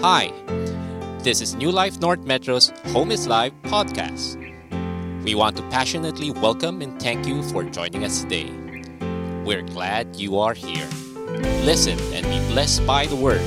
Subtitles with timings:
[0.00, 0.32] Hi,
[1.24, 4.36] this is New Life North Metro's Home is Live podcast.
[5.24, 8.48] We want to passionately welcome and thank you for joining us today.
[9.44, 10.86] We're glad you are here.
[11.64, 13.40] Listen and be blessed by the word.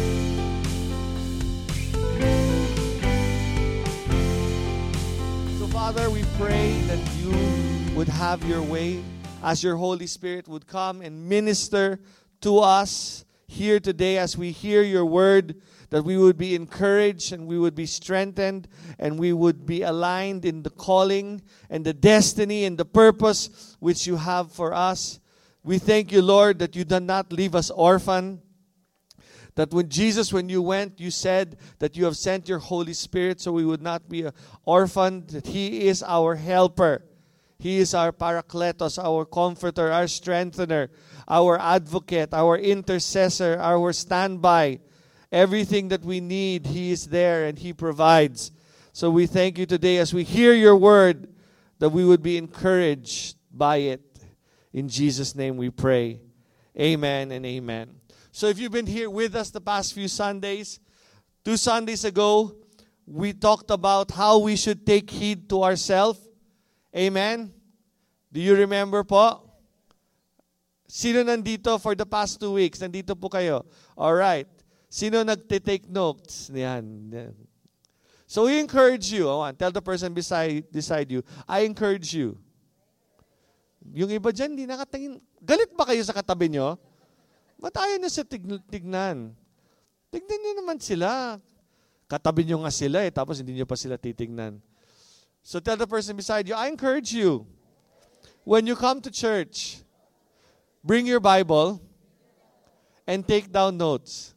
[5.58, 9.02] So, Father, we pray that you would have your way
[9.42, 12.02] as your Holy Spirit would come and minister
[12.42, 17.46] to us here today as we hear your word, that we would be encouraged and
[17.46, 22.64] we would be strengthened and we would be aligned in the calling and the destiny
[22.64, 25.20] and the purpose which you have for us.
[25.64, 28.42] We thank you, Lord, that you did not leave us orphan.
[29.56, 33.42] That when Jesus, when you went, you said that you have sent your Holy Spirit
[33.42, 37.04] so we would not be uh, an orphan, that He is our helper.
[37.60, 40.90] He is our parakletos, our comforter, our strengthener,
[41.28, 44.80] our advocate, our intercessor, our standby.
[45.32, 48.52] Everything that we need, He is there and He provides.
[48.94, 51.30] So we thank you today as we hear your word
[51.80, 54.02] that we would be encouraged by it.
[54.74, 56.20] In Jesus' name we pray.
[56.80, 57.96] Amen and amen.
[58.32, 60.80] So if you've been here with us the past few Sundays,
[61.44, 62.56] two Sundays ago,
[63.06, 66.20] we talked about how we should take heed to ourselves.
[66.96, 67.54] Amen?
[68.32, 69.50] Do you remember po?
[70.88, 72.80] Sino nandito for the past two weeks?
[72.80, 73.66] Nandito po kayo.
[73.98, 74.48] All right.
[74.92, 76.52] Sino nagte-take notes?
[76.52, 76.84] Yan.
[78.28, 79.32] So we encourage you.
[79.32, 82.36] Oh, tell the person beside, beside you, I encourage you.
[83.96, 85.24] Yung iba dyan, di nakatingin.
[85.40, 86.76] Galit ba kayo sa katabi nyo?
[87.56, 89.32] Ba't ayaw na sa tig- tignan?
[90.12, 91.40] Tignan nyo naman sila.
[92.12, 94.60] Katabi nyo nga sila eh, tapos hindi nyo pa sila titignan.
[95.40, 97.48] So tell the person beside you, I encourage you,
[98.44, 99.80] when you come to church,
[100.84, 101.80] bring your Bible
[103.08, 104.36] and take down notes.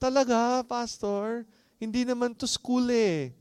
[0.00, 1.46] Talaga, Pastor?
[1.78, 3.32] Hindi naman to school eh.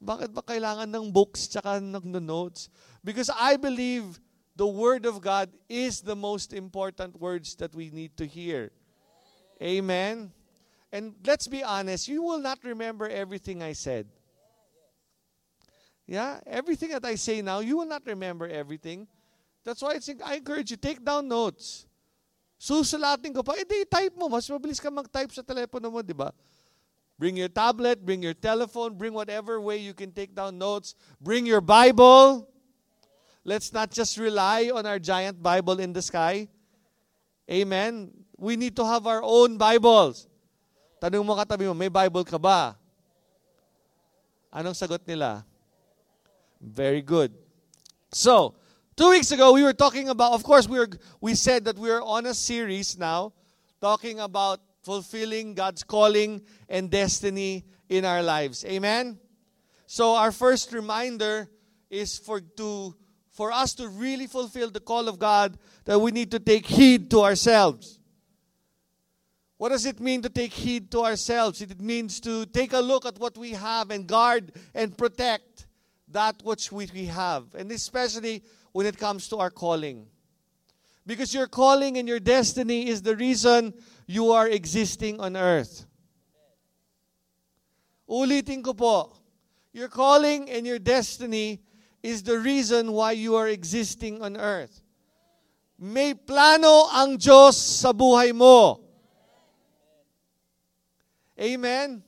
[0.00, 2.72] Bakit ba kailangan ng books tsaka ng notes?
[3.04, 4.16] Because I believe
[4.56, 8.72] the Word of God is the most important words that we need to hear.
[9.60, 10.32] Amen?
[10.92, 14.08] And let's be honest, you will not remember everything I said.
[16.06, 19.06] Yeah, everything that I say now, you will not remember everything.
[19.64, 21.86] That's why I encourage you, take down notes.
[22.60, 24.28] Susulatin ko pa, edi type mo.
[24.28, 26.28] Mas mabilis ka mag-type sa telepono mo, di ba?
[27.16, 30.92] Bring your tablet, bring your telephone, bring whatever way you can take down notes.
[31.16, 32.44] Bring your Bible.
[33.48, 36.52] Let's not just rely on our giant Bible in the sky.
[37.48, 38.12] Amen.
[38.36, 40.28] We need to have our own Bibles.
[41.00, 42.76] Tanong mo katabi mo, may Bible ka ba?
[44.52, 45.48] Anong sagot nila?
[46.60, 47.32] Very good.
[48.12, 48.52] So,
[48.96, 50.88] two weeks ago we were talking about, of course, we were
[51.20, 53.32] we said that we are on a series now
[53.80, 58.64] talking about fulfilling God's calling and destiny in our lives.
[58.64, 59.18] Amen.
[59.86, 61.50] So our first reminder
[61.90, 62.94] is for to
[63.30, 67.10] for us to really fulfill the call of God that we need to take heed
[67.10, 67.98] to ourselves.
[69.56, 71.60] What does it mean to take heed to ourselves?
[71.60, 75.66] It means to take a look at what we have and guard and protect
[76.08, 77.54] that which we we have.
[77.54, 78.42] And especially
[78.72, 80.06] when it comes to our calling.
[81.06, 83.74] Because your calling and your destiny is the reason
[84.06, 85.86] you are existing on earth.
[88.08, 89.12] Ulitin ko po,
[89.72, 91.62] your calling and your destiny
[92.02, 94.82] is the reason why you are existing on earth.
[95.78, 98.82] May plano ang Diyos sa buhay mo.
[101.40, 102.04] Amen?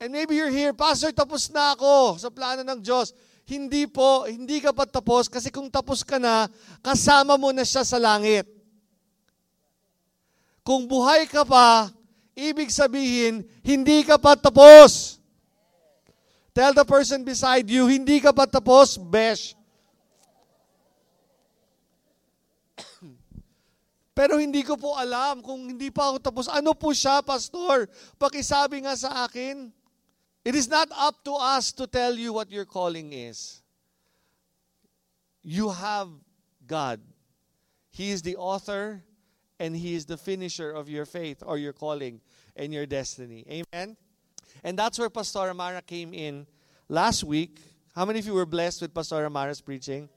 [0.00, 3.12] And maybe you're here, Pastor, tapos na ako sa plano ng Diyos.
[3.50, 6.46] Hindi po, hindi ka pa tapos kasi kung tapos ka na,
[6.86, 8.46] kasama mo na siya sa langit.
[10.62, 11.90] Kung buhay ka pa,
[12.38, 15.18] ibig sabihin, hindi ka pa tapos.
[16.54, 19.58] Tell the person beside you, hindi ka pa tapos, besh.
[24.18, 26.46] Pero hindi ko po alam kung hindi pa ako tapos.
[26.46, 27.90] Ano po siya, pastor?
[28.14, 29.74] Pakisabi nga sa akin.
[30.44, 33.60] It is not up to us to tell you what your calling is.
[35.42, 36.08] You have
[36.66, 37.00] God.
[37.90, 39.02] He is the author
[39.58, 42.20] and He is the finisher of your faith or your calling
[42.56, 43.44] and your destiny.
[43.48, 43.96] Amen?
[44.64, 46.46] And that's where Pastor Amara came in
[46.88, 47.60] last week.
[47.94, 50.08] How many of you were blessed with Pastor Amara's preaching?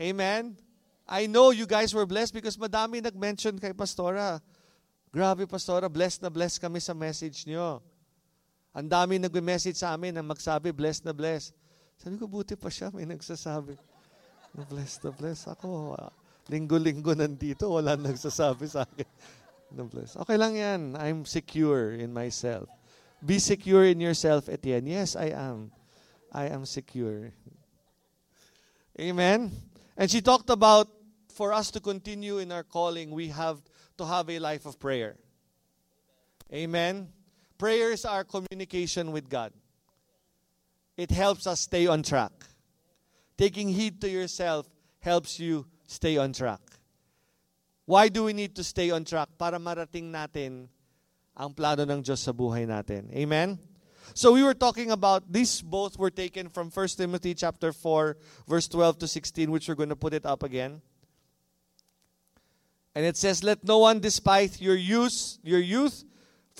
[0.00, 0.56] Amen?
[1.08, 4.40] I know you guys were blessed because madami nag-mention kay Pastora.
[5.12, 7.82] Grabe, Pastora, blessed na blessed kami sa message niyo.
[8.70, 11.54] Ang dami nag-message sa amin na magsabi, blessed na blessed.
[11.98, 13.74] Sabi ko, buti pa siya, may nagsasabi.
[14.54, 15.50] Na blessed na blessed.
[15.50, 15.98] Ako,
[16.46, 19.06] linggo-linggo nandito, wala nagsasabi sa akin.
[19.70, 20.18] No bless.
[20.18, 20.98] Okay lang yan.
[20.98, 22.66] I'm secure in myself.
[23.22, 24.86] Be secure in yourself, Etienne.
[24.86, 25.70] Yes, I am.
[26.32, 27.30] I am secure.
[28.98, 29.50] Amen.
[29.96, 30.88] And she talked about
[31.30, 33.62] for us to continue in our calling, we have
[33.98, 35.16] to have a life of prayer.
[36.52, 37.08] Amen.
[37.60, 39.52] Prayer are communication with God.
[40.96, 42.32] It helps us stay on track.
[43.36, 44.64] Taking heed to yourself
[45.00, 46.60] helps you stay on track.
[47.84, 49.28] Why do we need to stay on track?
[49.36, 50.72] Para marating natin
[51.36, 53.12] ang plano ng Diyos sa buhay natin.
[53.12, 53.60] Amen?
[54.14, 58.16] So we were talking about these both were taken from 1 Timothy chapter 4
[58.48, 60.80] verse 12 to 16 which we're going to put it up again.
[62.96, 66.08] And it says let no one despise your youth your youth.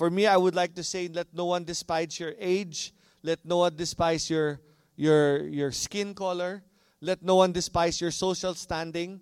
[0.00, 3.68] For me I would like to say let no one despise your age, let no
[3.68, 4.56] one despise your
[4.96, 6.64] your your skin color,
[7.04, 9.20] let no one despise your social standing.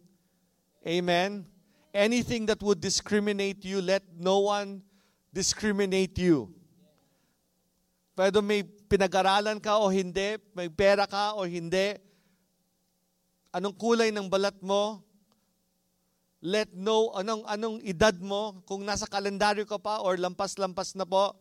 [0.87, 1.51] Amen.
[1.91, 4.87] Anything that would discriminate you, let no one
[5.35, 6.55] discriminate you.
[8.15, 11.99] Pwede may pinag-aralan ka o hindi, may pera ka o hindi,
[13.51, 15.03] anong kulay ng balat mo,
[16.41, 21.35] let no, anong, anong edad mo, kung nasa kalendaryo ka pa or lampas-lampas na po,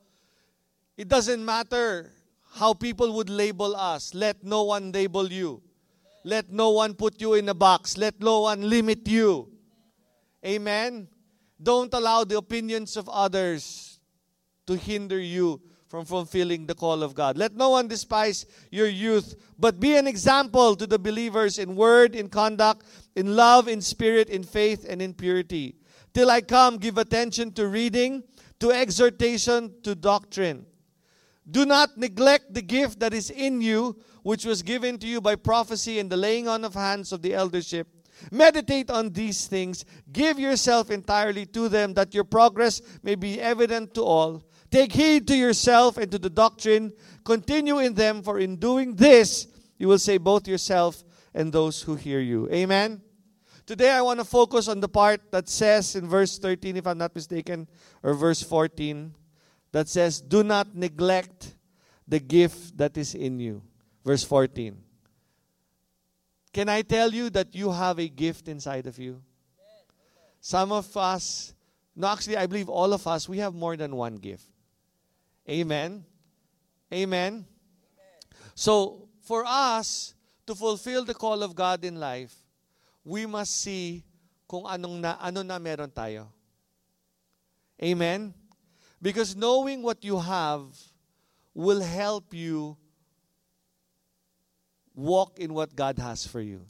[0.97, 2.09] it doesn't matter
[2.57, 4.13] how people would label us.
[4.17, 5.61] Let no one label you.
[6.25, 7.97] Let no one put you in a box.
[7.97, 9.47] Let no one limit you.
[10.43, 11.07] Amen?
[11.61, 13.99] Don't allow the opinions of others
[14.65, 17.37] to hinder you from fulfilling the call of God.
[17.37, 22.13] Let no one despise your youth, but be an example to the believers in word,
[22.13, 22.83] in conduct,
[23.17, 25.75] in love, in spirit, in faith, and in purity.
[26.13, 28.23] Till I come, give attention to reading,
[28.59, 30.67] to exhortation, to doctrine.
[31.49, 35.35] Do not neglect the gift that is in you, which was given to you by
[35.35, 37.87] prophecy and the laying on of hands of the eldership.
[38.31, 39.83] Meditate on these things.
[40.11, 44.43] Give yourself entirely to them, that your progress may be evident to all.
[44.69, 46.93] Take heed to yourself and to the doctrine.
[47.23, 49.47] Continue in them, for in doing this,
[49.79, 51.03] you will save both yourself
[51.33, 52.47] and those who hear you.
[52.51, 53.01] Amen.
[53.67, 56.97] Today, I want to focus on the part that says in verse 13, if I'm
[56.97, 57.67] not mistaken,
[58.01, 59.13] or verse 14,
[59.73, 61.53] that says, Do not neglect
[62.07, 63.61] the gift that is in you.
[64.05, 64.77] Verse 14.
[66.53, 69.21] Can I tell you that you have a gift inside of you?
[70.39, 71.53] Some of us,
[71.93, 74.45] no, actually, I believe all of us, we have more than one gift.
[75.49, 76.05] Amen.
[76.93, 77.45] Amen.
[78.55, 80.13] So, for us
[80.45, 82.33] to fulfill the call of God in life,
[83.07, 84.03] we must see
[84.43, 86.27] kung anong na, ano na meron tayo.
[87.79, 88.35] Amen.
[88.99, 90.75] Because knowing what you have
[91.55, 92.75] will help you
[94.91, 96.67] walk in what God has for you.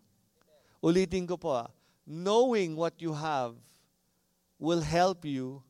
[0.83, 1.65] Ulitin ko po,
[2.05, 3.55] knowing what you have
[4.59, 5.63] will help you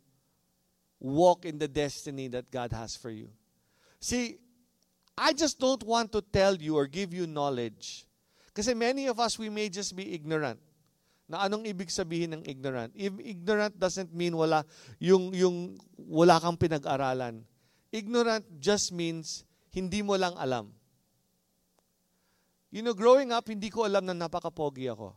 [1.00, 3.30] walk in the destiny that God has for you.
[4.02, 4.40] See,
[5.16, 8.07] I just don't want to tell you or give you knowledge.
[8.58, 10.58] Kasi many of us, we may just be ignorant.
[11.30, 12.90] Na anong ibig sabihin ng ignorant?
[12.98, 14.66] If ignorant doesn't mean wala,
[14.98, 17.46] yung, yung wala kang pinag-aralan.
[17.94, 20.74] Ignorant just means hindi mo lang alam.
[22.74, 25.14] You know, growing up, hindi ko alam na napaka-pogi ako.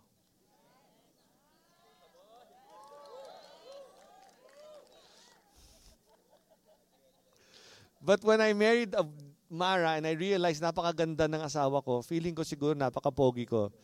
[8.05, 9.09] But when I married a
[9.51, 13.75] Mara and I realized napakaganda ng asawa ko, feeling ko siguro napaka-pogi ko.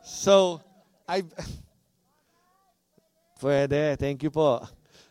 [0.00, 0.64] So,
[1.04, 1.20] I
[3.40, 4.66] Pwede, thank you po.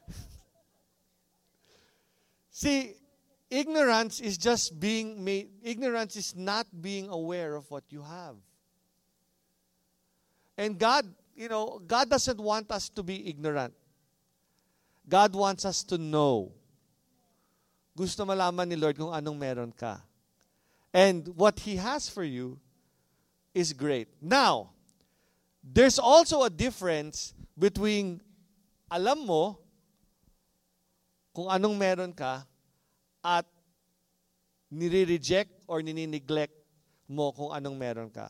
[2.49, 2.93] See,
[3.49, 8.35] ignorance is just being made, ignorance is not being aware of what you have.
[10.57, 13.73] And God, you know, God doesn't want us to be ignorant.
[15.07, 16.51] God wants us to know.
[17.95, 20.03] Gusto malaman ni Lord kung anong meron ka.
[20.91, 22.59] And what He has for you
[23.55, 24.11] is great.
[24.19, 24.75] Now,
[25.63, 28.19] there's also a difference between
[28.91, 29.57] alam mo
[31.31, 32.43] kung anong meron ka
[33.23, 33.47] at
[34.67, 36.53] nire-reject or nini-neglect
[37.07, 38.27] mo kung anong meron ka.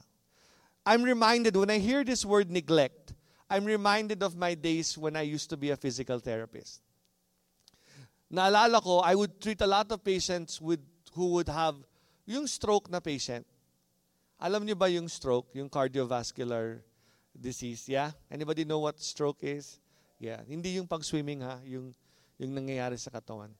[0.85, 3.17] I'm reminded, when I hear this word neglect,
[3.49, 6.84] I'm reminded of my days when I used to be a physical therapist.
[8.31, 10.81] Naalala ko, I would treat a lot of patients with,
[11.13, 11.75] who would have
[12.25, 13.45] yung stroke na patient.
[14.41, 16.81] Alam niyo ba yung stroke, yung cardiovascular
[17.31, 17.87] disease?
[17.87, 18.11] Yeah?
[18.27, 19.79] Anybody know what stroke is?
[20.17, 20.41] Yeah.
[20.47, 21.93] Hindi yung pag-swimming ha, yung,
[22.41, 23.53] yung nangyayari sa katawan.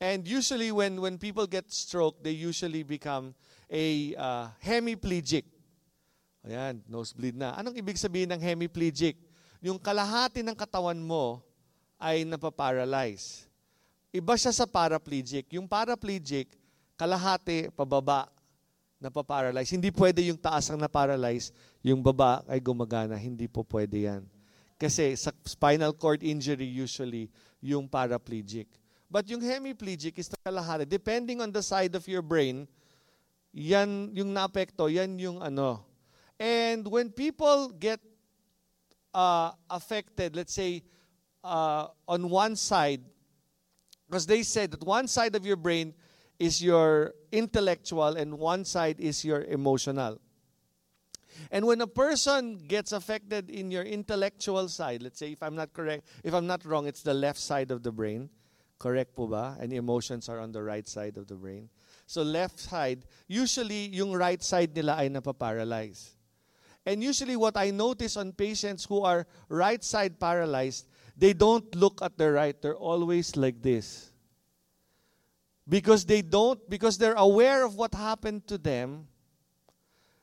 [0.00, 3.34] And usually when, when people get stroke, they usually become
[3.68, 5.44] a uh, hemiplegic.
[6.40, 7.52] Ayan, nosebleed na.
[7.52, 9.20] Anong ibig sabihin ng hemiplegic?
[9.60, 11.44] Yung kalahati ng katawan mo
[12.00, 13.49] ay napaparalyze.
[14.10, 15.46] Iba siya sa paraplegic.
[15.54, 16.50] Yung paraplegic,
[16.98, 18.26] kalahati, pababa,
[18.98, 19.70] napaparalyze.
[19.70, 23.14] Hindi pwede yung taas ang naparalyze, yung baba ay gumagana.
[23.14, 24.22] Hindi po pwede yan.
[24.76, 27.30] Kasi sa spinal cord injury usually,
[27.62, 28.66] yung paraplegic.
[29.10, 30.86] But yung hemiplegic is kalahati.
[30.86, 32.66] Depending on the side of your brain,
[33.50, 35.82] yan yung naapekto, yan yung ano.
[36.38, 37.98] And when people get
[39.14, 40.82] uh, affected, let's say,
[41.42, 43.02] uh, on one side,
[44.10, 45.94] because they said that one side of your brain
[46.40, 50.18] is your intellectual and one side is your emotional.
[51.52, 55.72] And when a person gets affected in your intellectual side, let's say if I'm not
[55.72, 58.30] correct, if I'm not wrong, it's the left side of the brain.
[58.80, 59.56] Correct po ba?
[59.60, 61.68] And emotions are on the right side of the brain.
[62.06, 66.18] So left side, usually yung right side nila ay napaparalyze.
[66.84, 70.89] And usually what I notice on patients who are right side paralyzed,
[71.20, 72.56] they don't look at the right.
[72.62, 74.10] They're always like this.
[75.68, 79.06] Because they don't, because they're aware of what happened to them,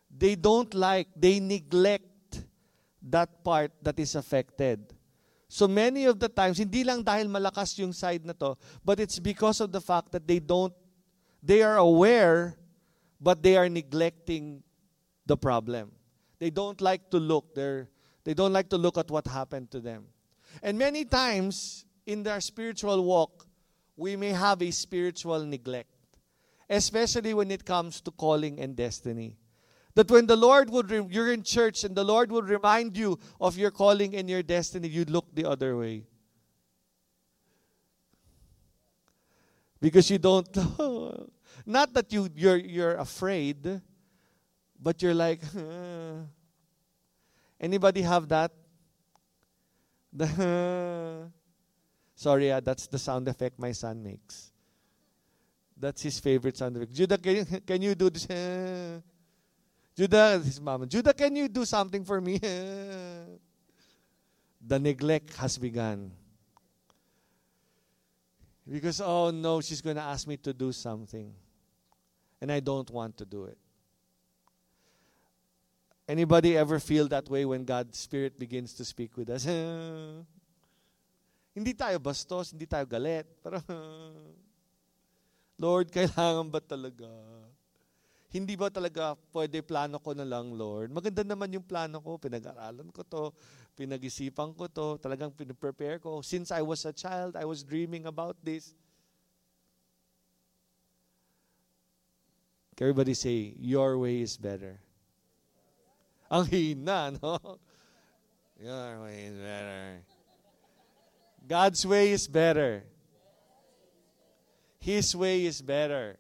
[0.10, 2.42] they don't like, they neglect
[3.04, 4.92] that part that is affected.
[5.48, 9.20] So many of the times, hindi lang dahil malakas yung side na to, but it's
[9.20, 10.74] because of the fact that they don't,
[11.44, 12.58] they are aware,
[13.22, 14.63] but they are neglecting
[15.27, 15.92] the problem.
[16.39, 17.54] They don't like to look.
[17.54, 17.88] They're,
[18.24, 20.06] they don't like to look at what happened to them.
[20.62, 23.48] And many times in their spiritual walk,
[23.96, 25.90] we may have a spiritual neglect,
[26.70, 29.38] especially when it comes to calling and destiny.
[29.96, 33.18] That when the Lord would, re- you're in church and the Lord would remind you
[33.42, 36.06] of your calling and your destiny, you'd look the other way.
[39.82, 40.48] Because you don't,
[41.66, 43.82] not that you, you're, you're afraid,
[44.80, 45.42] but you're like,
[47.60, 48.52] anybody have that?
[52.15, 54.51] Sorry, uh, that's the sound effect my son makes.
[55.79, 56.93] That's his favorite sound effect.
[56.93, 58.25] Judah, can you, can you do this?
[59.95, 60.88] Judah, his mama.
[60.88, 62.39] Judah, can you do something for me?
[62.39, 63.39] the
[64.79, 66.12] neglect has begun.
[68.69, 71.33] Because, oh no, she's going to ask me to do something.
[72.41, 73.57] And I don't want to do it.
[76.08, 79.44] Anybody ever feel that way when God's Spirit begins to speak with us?
[81.58, 83.26] Hindi tayo bastos, hindi tayo galit.
[83.42, 83.58] Pero,
[85.64, 87.10] Lord, kailangan ba talaga?
[88.30, 90.94] Hindi ba talaga pwede plano ko na lang, Lord?
[90.94, 92.22] Maganda naman yung plano ko.
[92.22, 93.34] Pinag-aralan ko to.
[93.74, 95.02] Pinag-isipan ko to.
[95.02, 96.22] Talagang pinaprepare ko.
[96.22, 98.78] Since I was a child, I was dreaming about this.
[102.78, 104.78] Everybody say, your way is better.
[106.31, 107.60] Ang hina, no?
[108.60, 109.84] Your way is better.
[111.48, 112.84] God's way is better.
[114.79, 116.17] His way is better.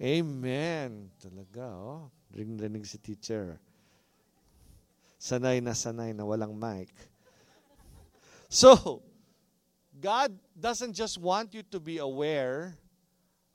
[0.00, 1.10] Amen.
[1.20, 2.10] Talaga, oh.
[2.32, 3.58] Ring-rinig si teacher.
[5.20, 6.88] Sanay na sanay na walang mic.
[8.48, 9.02] So,
[10.00, 12.76] God doesn't just want you to be aware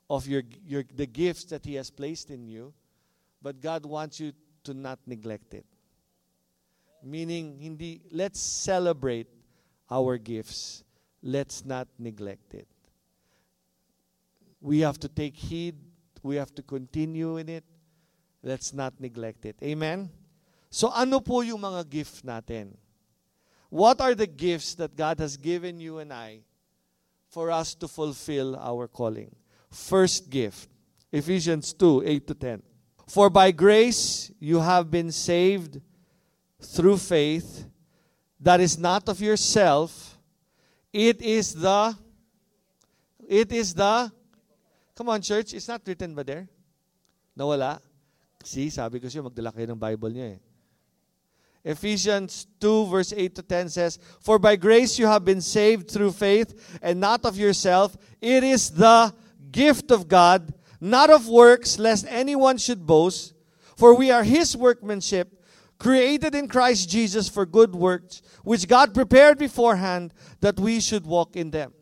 [0.08, 2.72] of your, your the gifts that He has placed in you,
[3.42, 4.32] but God wants you
[4.66, 5.66] to not neglect it.
[7.02, 9.28] Meaning, hindi, let's celebrate
[9.90, 10.82] our gifts.
[11.22, 12.68] Let's not neglect it.
[14.60, 15.76] We have to take heed.
[16.22, 17.64] We have to continue in it.
[18.42, 19.56] Let's not neglect it.
[19.62, 20.10] Amen?
[20.70, 22.74] So ano po yung mga gift natin?
[23.70, 26.42] What are the gifts that God has given you and I
[27.28, 29.34] for us to fulfill our calling?
[29.70, 30.70] First gift,
[31.10, 32.62] Ephesians 2 8 to 10.
[33.06, 35.80] For by grace you have been saved
[36.60, 37.64] through faith
[38.40, 40.18] that is not of yourself.
[40.92, 41.96] It is the,
[43.28, 44.10] it is the,
[44.94, 46.48] come on church, it's not written ba there?
[47.38, 47.80] Nawala?
[48.42, 50.40] See, sabi ko siya, magdala kayo ng Bible niya eh.
[51.66, 56.12] Ephesians 2 verse 8 to 10 says, For by grace you have been saved through
[56.12, 57.96] faith, and not of yourself.
[58.22, 59.12] It is the
[59.50, 63.34] gift of God, not of works, lest anyone should boast.
[63.76, 65.42] For we are his workmanship,
[65.78, 71.36] created in Christ Jesus for good works, which God prepared beforehand that we should walk
[71.36, 71.74] in them.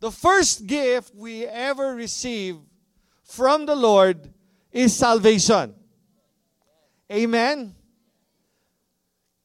[0.00, 2.56] The first gift we ever receive
[3.24, 4.32] from the Lord
[4.70, 5.74] is salvation.
[7.10, 7.74] Amen.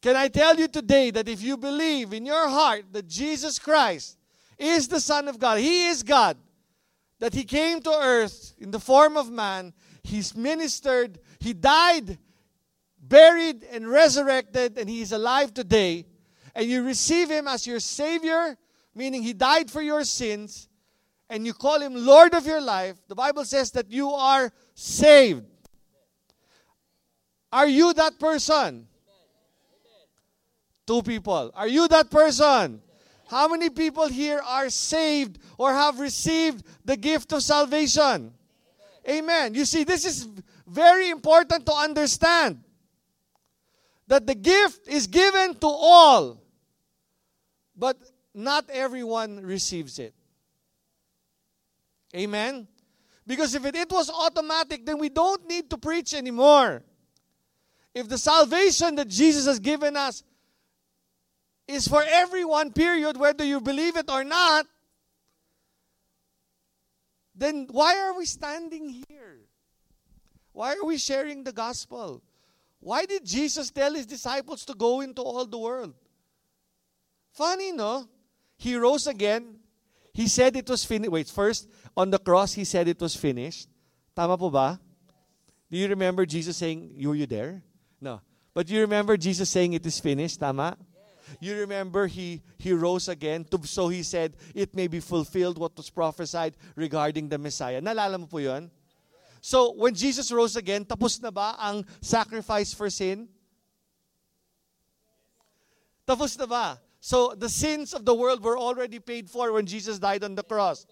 [0.02, 4.18] Can I tell you today that if you believe in your heart that Jesus Christ
[4.58, 6.38] is the Son of God, He is God,
[7.24, 9.72] that He came to earth in the form of man,
[10.04, 12.18] He's ministered, He died,
[13.00, 16.06] buried and resurrected, and he is alive today.
[16.54, 18.58] and you receive Him as your Savior,
[18.94, 20.68] meaning He died for your sins,
[21.30, 25.46] and you call Him Lord of your life, the Bible says that you are saved.
[27.54, 28.86] Are you that person?
[30.86, 31.52] Two people.
[31.56, 32.82] Are you that person?
[33.34, 38.32] How many people here are saved or have received the gift of salvation?
[39.10, 39.56] Amen.
[39.56, 40.28] You see, this is
[40.68, 42.64] very important to understand
[44.06, 46.44] that the gift is given to all,
[47.76, 47.98] but
[48.36, 50.14] not everyone receives it.
[52.16, 52.68] Amen?
[53.26, 56.84] Because if it, it was automatic, then we don't need to preach anymore.
[57.96, 60.22] If the salvation that Jesus has given us
[61.74, 64.66] is for everyone, period, whether you believe it or not,
[67.36, 69.40] then why are we standing here?
[70.52, 72.22] Why are we sharing the gospel?
[72.80, 75.94] Why did Jesus tell his disciples to go into all the world?
[77.32, 78.08] Funny, no?
[78.58, 79.56] He rose again.
[80.14, 81.12] He said it was finished.
[81.12, 83.68] Wait, first, on the cross, he said it was finished.
[84.16, 84.80] Tama po ba?
[85.72, 87.64] Do you remember Jesus saying, were you there?
[88.00, 88.22] No.
[88.54, 90.40] But do you remember Jesus saying it is finished?
[90.40, 90.78] Tama?
[91.40, 93.46] You remember he, he rose again.
[93.64, 97.82] So he said, it may be fulfilled what was prophesied regarding the Messiah.
[97.82, 98.72] Nalala mo po yun?
[99.46, 103.28] So, when Jesus rose again, tapos na ba ang sacrifice for sin?
[106.08, 106.80] Tapos na ba?
[107.02, 110.44] So, the sins of the world were already paid for when Jesus died on the
[110.44, 110.88] cross.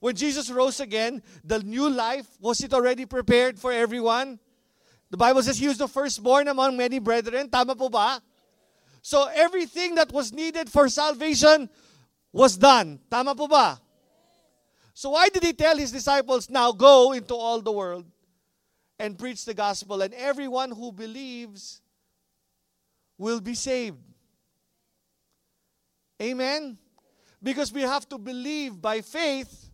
[0.00, 4.40] When Jesus rose again, the new life, was it already prepared for everyone?
[5.10, 7.48] The Bible says he was the firstborn among many brethren.
[7.48, 8.20] Tama po ba?
[9.06, 11.70] So everything that was needed for salvation
[12.32, 12.98] was done.
[13.08, 13.80] Tama po ba?
[14.94, 18.04] So why did he tell his disciples, now go into all the world
[18.98, 21.80] and preach the gospel, and everyone who believes
[23.16, 24.02] will be saved?
[26.20, 26.76] Amen?
[27.40, 29.70] Because we have to believe by faith.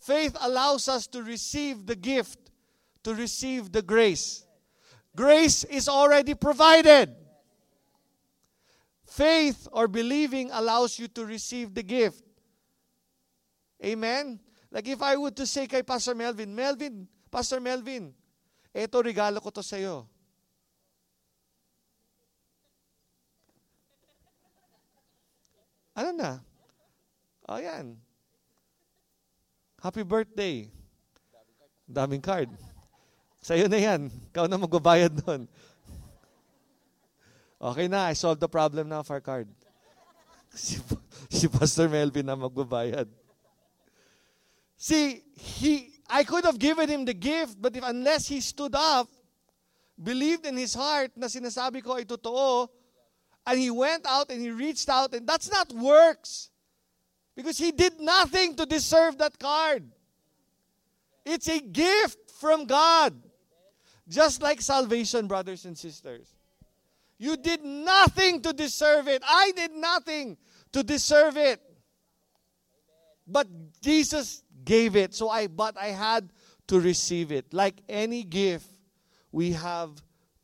[0.00, 2.38] Faith allows us to receive the gift,
[3.04, 4.46] to receive the grace.
[5.14, 7.14] Grace is already provided.
[9.16, 12.20] Faith or believing allows you to receive the gift.
[13.80, 14.36] Amen?
[14.68, 18.12] Like if I would to say kay Pastor Melvin, Melvin, Pastor Melvin,
[18.76, 20.04] eto regalo ko to sa iyo.
[25.96, 26.36] Ano na?
[27.48, 27.96] Oh, yan.
[29.80, 30.68] Happy birthday.
[31.88, 32.52] Daming card.
[33.40, 34.12] Sa'yo na yan.
[34.28, 35.48] Ikaw na magbabayad doon.
[37.60, 39.48] Okay na, I solved the problem now of our card.
[40.54, 40.78] si,
[41.30, 43.08] si Pastor Melvin na magbabayad.
[44.76, 49.08] See, he, I could have given him the gift, but if unless he stood up,
[50.00, 52.68] believed in his heart na sinasabi ko ay totoo,
[53.46, 56.50] and he went out and he reached out, and that's not works.
[57.34, 59.84] Because he did nothing to deserve that card.
[61.24, 63.14] It's a gift from God.
[64.08, 66.35] Just like salvation, brothers and sisters.
[67.18, 69.22] You did nothing to deserve it.
[69.26, 70.36] I did nothing
[70.72, 71.60] to deserve it.
[73.26, 73.48] But
[73.80, 75.14] Jesus gave it.
[75.14, 76.28] So I but I had
[76.68, 77.52] to receive it.
[77.52, 78.68] Like any gift,
[79.32, 79.90] we have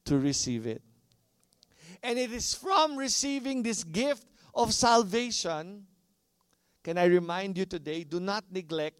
[0.06, 0.82] to receive it.
[2.02, 5.86] And it is from receiving this gift of salvation.
[6.82, 8.96] Can I remind you today, do not neglect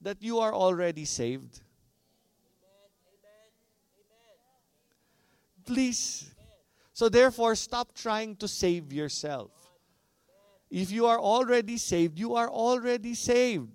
[0.00, 1.60] that you are already saved.
[5.64, 6.30] Please
[7.00, 9.50] so therefore, stop trying to save yourself.
[10.68, 13.70] If you are already saved, you are already saved.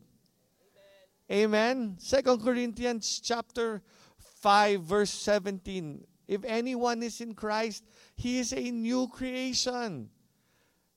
[1.32, 1.96] Amen.
[1.98, 3.82] Second Corinthians chapter
[4.44, 6.06] 5 verse 17.
[6.28, 7.84] If anyone is in Christ,
[8.16, 10.12] he is a new creation.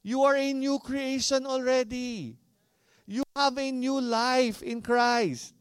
[0.02, 2.36] You are a new creation already.
[3.06, 5.54] You have a new life in Christ.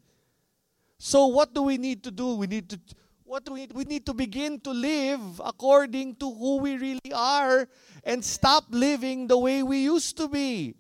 [0.98, 2.36] So what do we need to do?
[2.36, 2.80] We need to
[3.28, 7.68] what we, we need to begin to live according to who we really are
[8.06, 10.74] and stop living the way we used to be.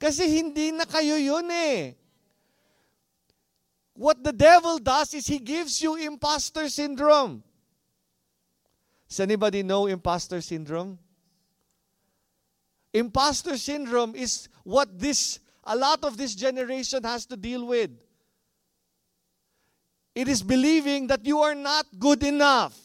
[0.00, 1.92] Kasi hindi na kayo yun eh.
[3.92, 7.44] What the devil does is he gives you imposter syndrome.
[9.06, 10.98] Does anybody know imposter syndrome?
[12.94, 17.90] Imposter syndrome is what this a lot of this generation has to deal with.
[20.14, 22.78] It is believing that you are not good enough.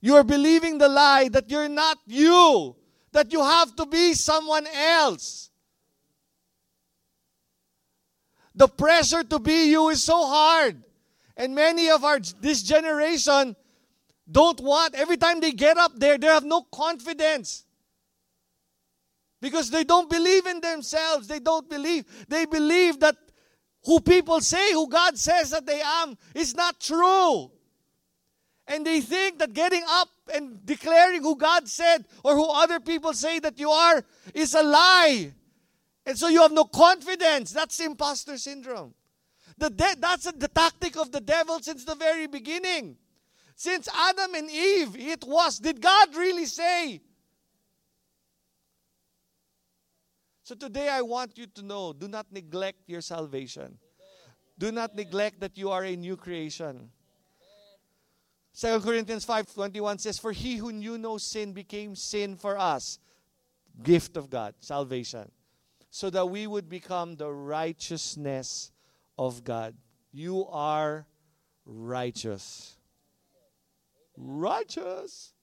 [0.00, 2.76] You are believing the lie that you're not you,
[3.12, 5.50] that you have to be someone else.
[8.54, 10.82] The pressure to be you is so hard.
[11.36, 13.54] And many of our this generation
[14.30, 17.64] don't want, every time they get up there, they have no confidence.
[19.40, 21.28] Because they don't believe in themselves.
[21.28, 22.04] They don't believe.
[22.28, 23.16] They believe that
[23.84, 27.50] who people say, who God says that they am, is not true.
[28.66, 33.14] And they think that getting up and declaring who God said or who other people
[33.14, 35.32] say that you are is a lie.
[36.04, 37.50] And so you have no confidence.
[37.50, 38.94] That's imposter syndrome.
[39.56, 42.96] The de- that's the tactic of the devil since the very beginning.
[43.56, 45.58] Since Adam and Eve, it was.
[45.58, 47.00] Did God really say?
[50.48, 53.76] So today I want you to know do not neglect your salvation.
[54.58, 56.88] Do not neglect that you are a new creation.
[58.56, 62.98] 2 Corinthians 5:21 says for he who knew no sin became sin for us
[63.82, 65.30] gift of God salvation
[65.90, 68.72] so that we would become the righteousness
[69.18, 69.76] of God.
[70.12, 71.06] You are
[71.66, 72.78] righteous.
[74.16, 75.34] Righteous.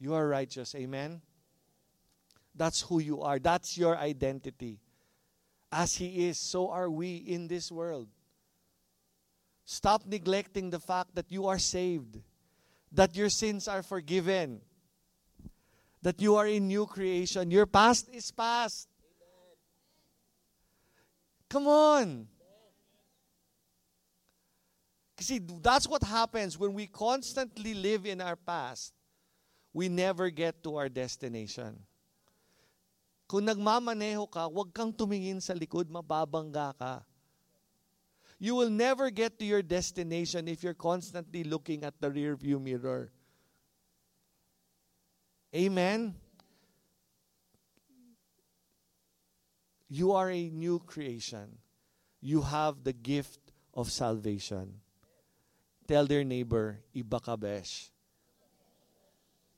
[0.00, 0.74] You are righteous.
[0.74, 1.20] Amen.
[2.58, 3.38] That's who you are.
[3.38, 4.80] That's your identity.
[5.70, 8.08] As He is, so are we in this world.
[9.64, 12.18] Stop neglecting the fact that you are saved,
[12.90, 14.60] that your sins are forgiven,
[16.02, 17.50] that you are a new creation.
[17.50, 18.88] Your past is past.
[21.48, 22.26] Come on.
[25.20, 28.94] See, that's what happens when we constantly live in our past.
[29.72, 31.87] We never get to our destination.
[33.28, 37.04] Kung nagmamaneho ka, huwag kang tumingin sa likod, mababangga ka.
[38.40, 42.58] You will never get to your destination if you're constantly looking at the rear view
[42.58, 43.12] mirror.
[45.52, 46.14] Amen?
[49.88, 51.58] You are a new creation.
[52.20, 54.80] You have the gift of salvation.
[55.86, 57.90] Tell their neighbor, iba ka besh.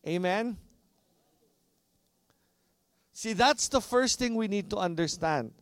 [0.06, 0.56] Amen?
[3.12, 5.52] See, that's the first thing we need to understand.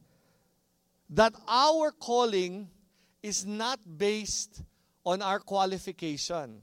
[1.11, 2.69] That our calling
[3.23, 4.63] is not based
[5.05, 6.63] on our qualification.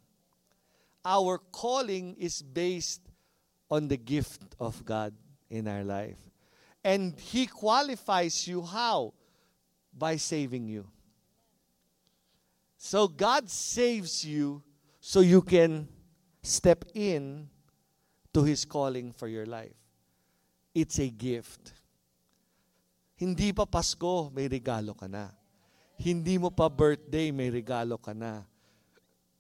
[1.03, 3.01] Our calling is based
[3.69, 5.13] on the gift of God
[5.49, 6.19] in our life.
[6.83, 9.13] And He qualifies you how?
[9.97, 10.87] By saving you.
[12.77, 14.61] So God saves you
[14.99, 15.87] so you can
[16.43, 17.49] step in
[18.33, 19.84] to His calling for your life.
[20.75, 21.71] It's a gift.
[23.15, 25.31] Hindi pa Pasko, may regalo ka na.
[25.95, 28.43] Hindi mo pa birthday, may regalo ka na.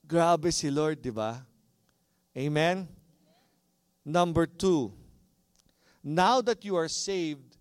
[0.07, 1.43] Grabe si Lord, di ba?
[2.31, 2.87] Amen?
[4.07, 4.95] Number two,
[5.99, 7.57] now that you are saved,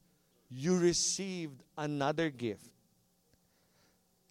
[0.46, 2.70] you received another gift.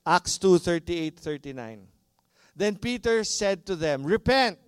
[0.05, 1.87] Acts 2 38 39.
[2.55, 4.62] Then Peter said to them, Repent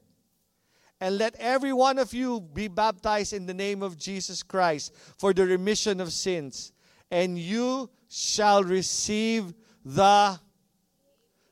[1.01, 5.33] and let every one of you be baptized in the name of Jesus Christ for
[5.33, 6.71] the remission of sins,
[7.11, 9.53] and you shall receive
[9.83, 10.39] the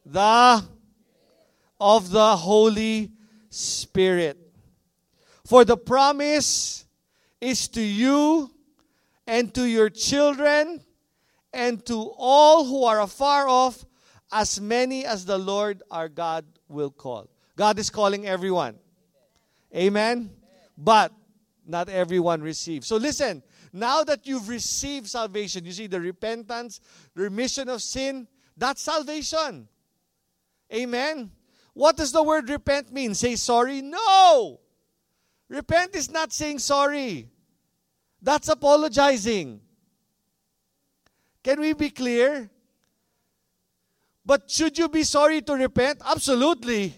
[0.06, 0.64] the
[1.80, 3.12] of the Holy
[3.50, 4.38] Spirit.
[5.46, 6.86] For the promise
[7.42, 8.50] is to you
[9.28, 10.82] and to your children
[11.54, 13.86] and to all who are afar off,
[14.32, 17.30] as many as the Lord our God will call.
[17.56, 18.80] God is calling everyone.
[19.76, 20.32] Amen?
[20.78, 21.12] But
[21.66, 22.88] not everyone receives.
[22.88, 26.80] So listen, now that you've received salvation, you see the repentance,
[27.16, 29.68] remission of sin, that's salvation.
[30.74, 31.32] Amen?
[31.74, 33.16] What does the word repent mean?
[33.16, 33.82] Say sorry?
[33.82, 34.60] No!
[35.50, 37.30] Repent is not saying sorry.
[38.22, 39.60] That's apologizing.
[41.44, 42.50] Can we be clear?
[44.26, 46.02] But should you be sorry to repent?
[46.06, 46.94] Absolutely.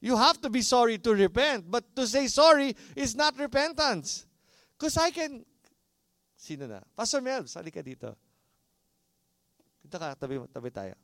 [0.00, 1.70] You have to be sorry to repent.
[1.70, 4.26] But to say sorry is not repentance.
[4.78, 5.44] Because I can...
[6.38, 6.78] Sino na?
[6.94, 8.14] Pastor Mel, sali ka dito.
[9.82, 10.94] Dito ka, tabi, tabi tayo.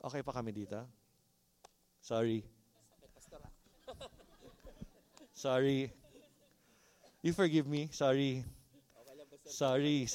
[0.00, 0.80] Okay pa kami dito?
[2.00, 2.40] Sorry.
[5.36, 5.92] Sorry.
[7.20, 7.92] You forgive me?
[7.92, 8.40] Sorry.
[9.44, 10.08] Sorry.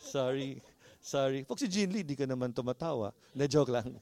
[0.00, 0.58] Sorry.
[0.98, 1.46] Sorry.
[1.46, 3.14] Pag si Lee, di ka naman tumatawa.
[3.36, 3.94] Na joke lang.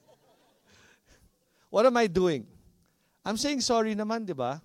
[1.75, 2.47] What am I doing?
[3.19, 4.63] I'm saying sorry naman, di ba?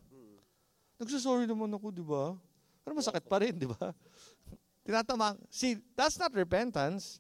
[0.94, 2.38] Nagsasorry naman ako, di ba?
[2.86, 3.90] Pero masakit pa rin, di ba?
[4.86, 5.34] Tinatama.
[5.50, 7.18] See, that's not repentance.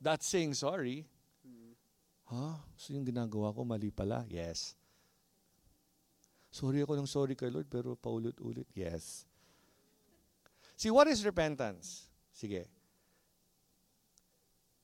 [0.00, 1.04] That's saying sorry.
[2.32, 2.32] Ha?
[2.32, 2.56] Huh?
[2.80, 4.24] So yung ginagawa ko, mali pala?
[4.32, 4.72] Yes.
[6.48, 8.72] Sorry ako ng sorry kay Lord, pero paulit-ulit.
[8.72, 9.28] Yes.
[10.80, 12.08] See, what is repentance?
[12.32, 12.64] Sige.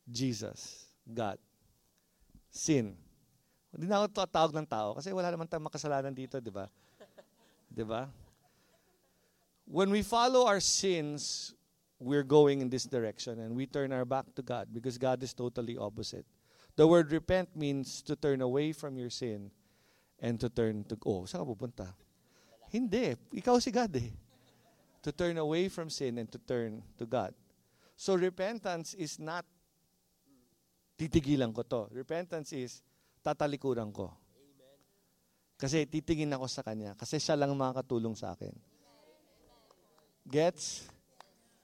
[0.05, 1.41] Jesus, God.
[2.57, 2.97] Sin,
[3.77, 6.65] Hindi na ako tawag ng tao kasi wala naman tayong makasalanan dito, di ba?
[7.69, 8.09] Di ba?
[9.69, 11.53] When we follow our sins,
[12.01, 15.37] we're going in this direction and we turn our back to God because God is
[15.37, 16.25] totally opposite.
[16.73, 19.53] The word repent means to turn away from your sin
[20.17, 21.87] and to turn to, oh, saan ka pupunta?
[22.73, 23.13] Hindi.
[23.37, 24.09] Ikaw si God eh.
[25.05, 27.37] To turn away from sin and to turn to God.
[27.93, 29.45] So repentance is not
[30.97, 31.89] titigilan ko to.
[31.93, 32.81] Repentance is
[33.21, 34.13] tatalikuran ko.
[35.57, 36.93] Kasi titingin ako sa Kanya.
[36.97, 38.53] Kasi siya lang makakatulong sa akin.
[40.29, 40.89] Gets?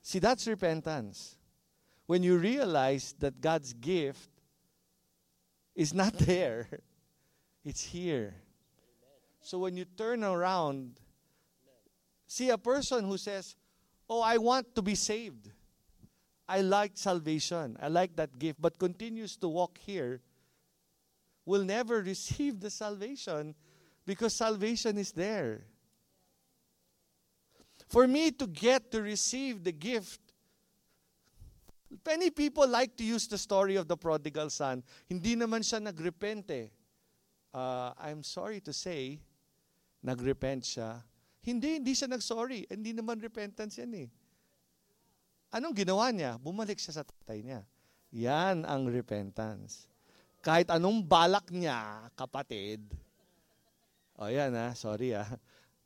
[0.01, 1.37] See, that's repentance.
[2.07, 4.31] When you realize that God's gift
[5.77, 6.68] is not there,
[7.64, 8.35] it's here.
[9.42, 10.97] So when you turn around,
[12.27, 13.57] see a person who says,
[14.09, 15.49] Oh, I want to be saved.
[16.48, 17.76] I like salvation.
[17.81, 20.20] I like that gift, but continues to walk here
[21.44, 23.55] will never receive the salvation
[24.07, 25.64] because salvation is there.
[27.88, 30.20] For me to get to receive the gift,
[32.07, 34.83] many people like to use the story of the prodigal son.
[35.09, 36.70] Hindi naman siya nagrepente.
[37.52, 39.20] Uh, I'm sorry to say,
[40.05, 41.02] nagrepent siya.
[41.42, 42.64] Hindi, hindi siya nagsorry.
[42.70, 44.09] Hindi naman repentance yan eh.
[45.53, 46.41] Anong ginawa niya?
[46.41, 47.61] Bumalik siya sa tatay niya.
[48.12, 49.85] Yan ang repentance.
[50.41, 52.81] Kahit anong balak niya, kapatid,
[54.17, 55.29] o oh, yan ha, sorry ha,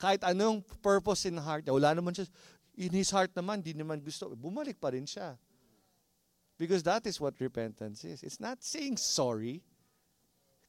[0.01, 2.25] kahit anong purpose in heart wala naman siya,
[2.77, 5.37] in his heart naman, di naman gusto, bumalik pa rin siya.
[6.57, 8.23] Because that is what repentance is.
[8.23, 9.61] It's not saying sorry.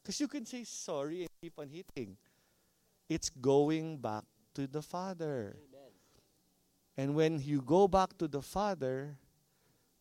[0.04, 2.20] Because you can say sorry and keep on hitting.
[3.08, 4.24] It's going back
[4.56, 5.56] to the Father.
[5.56, 5.77] Amen.
[6.98, 9.16] And when you go back to the Father,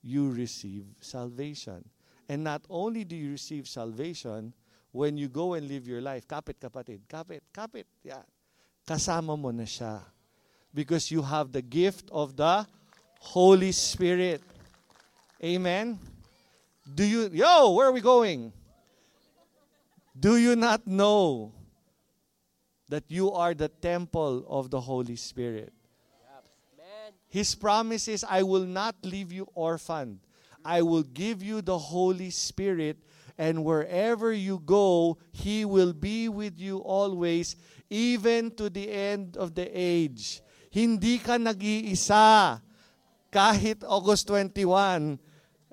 [0.02, 1.84] you receive salvation.
[2.28, 4.54] And not only do you receive salvation,
[4.92, 8.24] when you go and live your life, kapit kapatid, kapit, kapit, yeah.
[8.88, 10.00] kasama mo na siya.
[10.72, 12.64] Because you have the gift of the
[13.20, 14.40] Holy Spirit.
[15.42, 15.98] Amen?
[16.86, 18.52] Do you, yo, where are we going?
[20.18, 21.52] Do you not know
[22.88, 25.75] that you are the temple of the Holy Spirit?
[27.28, 30.20] His promise is, I will not leave you orphaned.
[30.64, 32.98] I will give you the Holy Spirit,
[33.38, 37.54] and wherever you go, He will be with you always,
[37.90, 40.42] even to the end of the age.
[40.70, 42.58] Hindi ka nag-iisa.
[43.30, 45.18] Kahit August 21,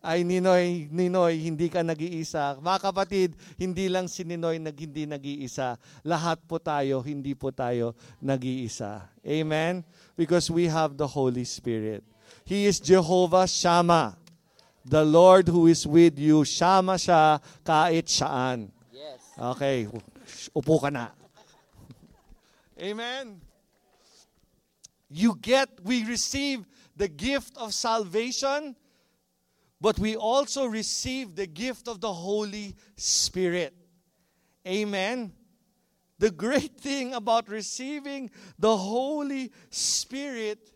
[0.03, 2.59] ay Ninoy, Ninoy, hindi ka nag-iisa.
[2.59, 5.79] Mga kapatid, hindi lang si Ninoy nag hindi nag-iisa.
[6.03, 9.07] Lahat po tayo, hindi po tayo nag-iisa.
[9.23, 9.87] Amen?
[10.15, 12.03] Because we have the Holy Spirit.
[12.45, 14.17] He is Jehovah Shammah.
[14.85, 18.67] The Lord who is with you, Shama siya kahit saan.
[18.91, 19.19] Yes.
[19.39, 19.87] Okay,
[20.51, 21.07] upo ka na.
[22.75, 23.39] Amen.
[25.09, 26.65] You get, we receive
[26.97, 28.75] the gift of salvation
[29.83, 33.73] but we also receive the gift of the Holy Spirit.
[34.65, 35.33] Amen.
[36.23, 40.71] The great thing about receiving the Holy Spirit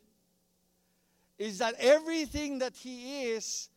[1.40, 3.70] is that everything that He is,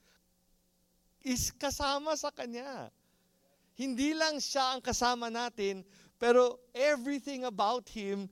[1.23, 2.91] is kasama sa Kanya.
[3.79, 5.87] Hindi lang siya ang kasama natin,
[6.19, 8.27] pero everything about Him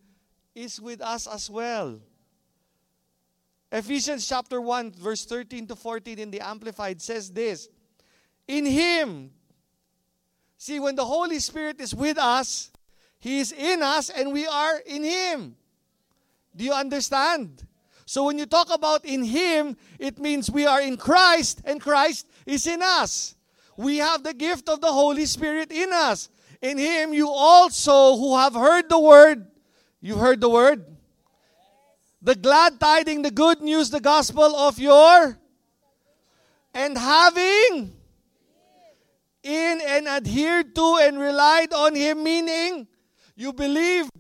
[0.53, 1.94] is with us as well.
[3.70, 7.70] Ephesians chapter 1, verse 13 to 14 in the Amplified says this
[8.48, 9.31] In Him,
[10.59, 12.72] see, when the Holy Spirit is with us,
[13.18, 15.57] He is in us and we are in Him.
[16.54, 17.66] Do you understand?
[18.07, 22.26] So when you talk about in Him, it means we are in Christ and Christ
[22.46, 23.35] is in us.
[23.76, 26.28] We have the gift of the Holy Spirit in us.
[26.62, 29.46] In Him, you also who have heard the word,
[30.00, 30.85] you heard the word?
[32.22, 35.38] the glad tiding, the good news, the gospel of your
[36.74, 37.94] and having
[39.42, 42.87] in and adhered to and relied on him, meaning
[43.38, 44.11] you believed,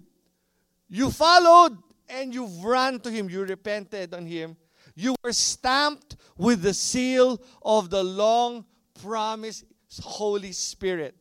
[0.88, 1.76] you followed,
[2.08, 4.56] and you've run to him, you repented on him.
[4.94, 8.64] You were stamped with the seal of the long
[9.02, 9.64] promised
[10.00, 11.16] Holy Spirit.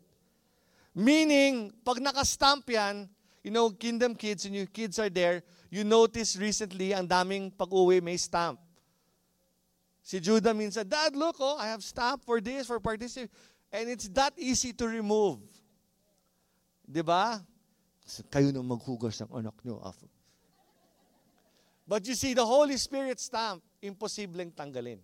[0.93, 3.09] Meaning, pag nakastamp yan,
[3.43, 8.01] you know, kingdom kids, and your kids are there, you notice recently, ang daming pag-uwi
[8.01, 8.61] may stamp.
[10.05, 13.33] Si Judah minsan, Dad, look, oh, I have stamp for this, for participate.
[13.73, 15.41] And it's that easy to remove.
[16.85, 17.41] Di ba?
[18.31, 19.83] Kayo nang maghugas ng anak nyo.
[21.87, 24.99] But you see, the Holy Spirit stamp, imposibleng tanggalin.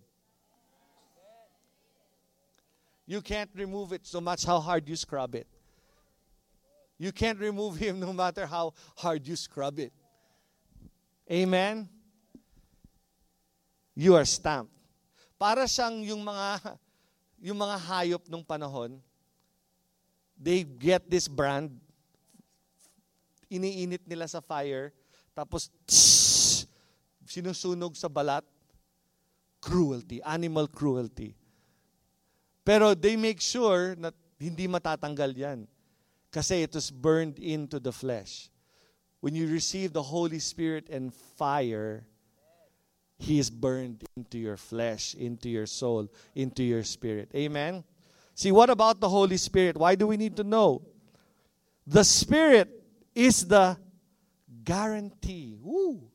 [3.06, 5.46] You can't remove it so much how hard you scrub it.
[6.96, 9.92] You can't remove him no matter how hard you scrub it.
[11.30, 11.88] Amen?
[13.94, 14.72] You are stamped.
[15.36, 16.78] Para siyang yung mga
[17.44, 18.96] yung mga hayop nung panahon,
[20.40, 21.68] they get this brand,
[23.50, 24.92] iniinit nila sa fire,
[25.34, 26.66] tapos tss,
[27.26, 28.44] sinusunog sa balat,
[29.60, 31.34] cruelty, animal cruelty.
[32.64, 35.60] Pero they make sure na hindi matatanggal yan.
[36.30, 38.50] Kasi it was burned into the flesh.
[39.20, 42.04] When you receive the Holy Spirit and fire,
[43.16, 47.30] He is burned into your flesh, into your soul, into your spirit.
[47.34, 47.84] Amen?
[48.34, 49.78] See, what about the Holy Spirit?
[49.78, 50.82] Why do we need to know?
[51.86, 52.83] The Spirit
[53.14, 53.76] is the
[54.64, 56.10] guarantee woo,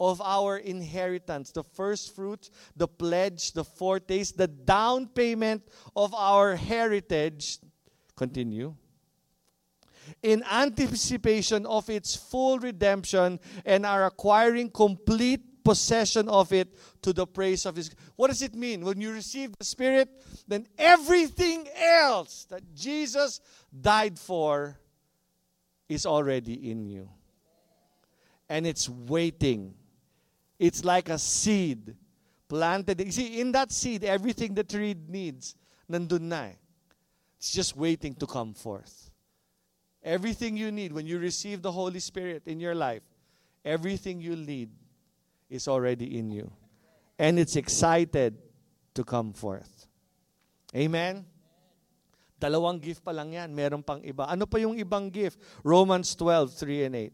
[0.00, 5.62] of our inheritance, the first fruits, the pledge, the foretaste, the down payment
[5.94, 7.58] of our heritage.
[8.16, 8.74] Continue.
[10.22, 16.68] In anticipation of its full redemption and our acquiring complete possession of it
[17.00, 17.90] to the praise of His.
[18.16, 18.84] What does it mean?
[18.84, 20.10] When you receive the Spirit,
[20.46, 23.40] then everything else that Jesus
[23.80, 24.78] died for
[25.88, 27.08] is already in you.
[28.48, 29.74] And it's waiting.
[30.58, 31.94] It's like a seed
[32.48, 33.00] planted.
[33.00, 35.54] You see, in that seed, everything the tree needs,
[35.90, 36.52] nandun na eh.
[37.38, 39.10] It's just waiting to come forth.
[40.02, 43.02] Everything you need when you receive the Holy Spirit in your life,
[43.64, 44.70] everything you need
[45.48, 46.50] is already in you.
[47.18, 48.38] And it's excited
[48.94, 49.86] to come forth.
[50.74, 51.24] Amen?
[52.40, 53.54] Dalawang gift pa lang yan.
[53.54, 54.26] Meron pang iba.
[54.26, 55.38] Ano pa yung ibang gift?
[55.62, 57.12] Romans 12, 3 and 8.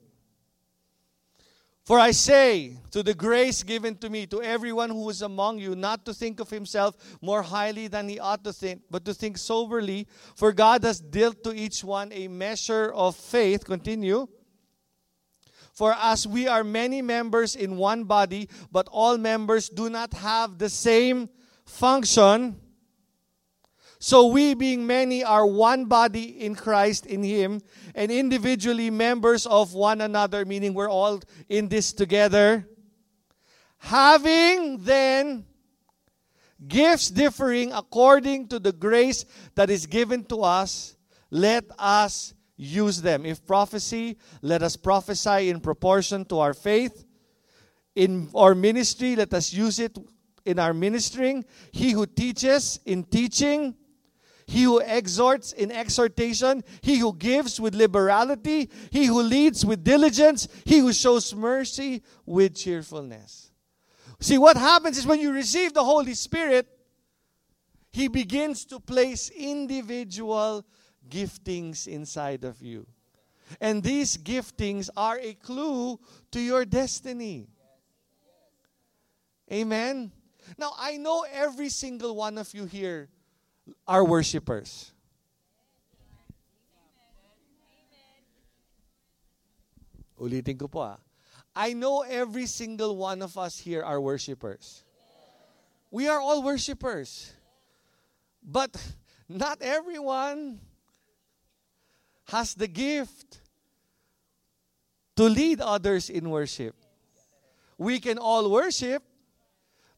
[1.84, 5.74] For I say, to the grace given to me, to everyone who is among you,
[5.74, 9.38] not to think of himself more highly than he ought to think, but to think
[9.38, 10.06] soberly.
[10.36, 13.64] For God has dealt to each one a measure of faith.
[13.64, 14.28] Continue
[15.80, 20.58] for as we are many members in one body, but all members do not have
[20.58, 21.28] the same
[21.64, 22.60] function,
[24.02, 27.60] so we, being many, are one body in Christ, in Him,
[27.94, 32.66] and individually members of one another, meaning we're all in this together.
[33.76, 35.44] Having then
[36.66, 40.96] gifts differing according to the grace that is given to us,
[41.30, 43.26] let us use them.
[43.26, 47.04] If prophecy, let us prophesy in proportion to our faith.
[47.94, 49.98] In our ministry, let us use it
[50.46, 51.44] in our ministering.
[51.70, 53.74] He who teaches in teaching,
[54.50, 60.48] he who exhorts in exhortation, he who gives with liberality, he who leads with diligence,
[60.64, 63.52] he who shows mercy with cheerfulness.
[64.18, 66.66] See, what happens is when you receive the Holy Spirit,
[67.92, 70.66] he begins to place individual
[71.08, 72.88] giftings inside of you.
[73.60, 76.00] And these giftings are a clue
[76.32, 77.46] to your destiny.
[79.52, 80.10] Amen.
[80.58, 83.10] Now, I know every single one of you here
[83.86, 84.92] are worshipers.
[90.20, 90.98] Ulitin ko po ah.
[91.56, 94.84] I know every single one of us here are worshipers.
[95.90, 97.32] We are all worshipers.
[98.42, 98.76] But
[99.28, 100.60] not everyone
[102.28, 103.40] has the gift
[105.16, 106.74] to lead others in worship.
[107.76, 109.02] We can all worship,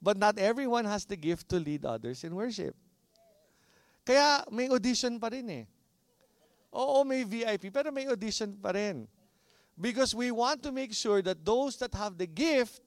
[0.00, 2.74] but not everyone has the gift to lead others in worship.
[4.04, 5.64] Kaya may audition pa rin eh.
[6.74, 9.06] Oo, may VIP, pero may audition pa rin.
[9.78, 12.80] Because we want to make sure that those that have the gift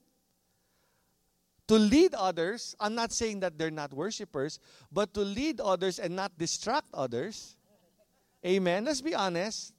[1.67, 4.59] to lead others, I'm not saying that they're not worshipers,
[4.91, 7.55] but to lead others and not distract others,
[8.45, 8.85] Amen?
[8.85, 9.73] Let's be honest.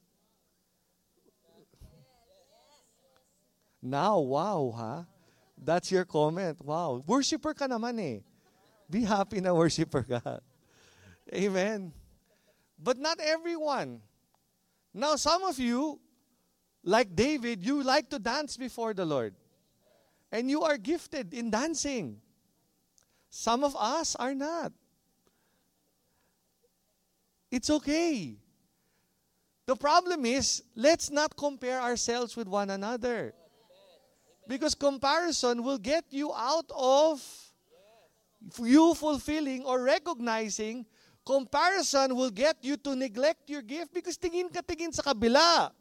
[3.81, 5.05] Now, wow, ha?
[5.57, 6.59] That's your comment.
[6.59, 7.01] Wow.
[7.07, 8.19] Worshipper ka naman eh.
[8.91, 10.43] Be happy na worshipper ka.
[11.33, 11.93] Amen.
[12.79, 14.01] But not everyone.
[14.93, 15.99] Now, some of you,
[16.83, 19.35] like David, you like to dance before the Lord.
[20.31, 22.19] And you are gifted in dancing.
[23.29, 24.71] Some of us are not.
[27.51, 28.37] It's okay.
[29.65, 33.33] The problem is, let's not compare ourselves with one another.
[34.47, 37.21] Because comparison will get you out of
[38.61, 40.85] you fulfilling or recognizing.
[41.27, 45.75] Comparison will get you to neglect your gift because tingin ka tingin sa kabila.